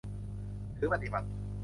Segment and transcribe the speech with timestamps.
[0.77, 1.27] ถือปฏิบัติ